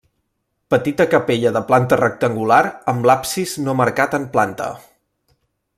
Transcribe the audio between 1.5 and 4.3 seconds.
de planta rectangular amb l'absis no marcat en